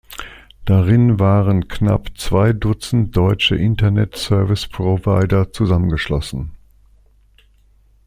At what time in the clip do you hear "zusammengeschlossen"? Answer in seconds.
5.53-6.53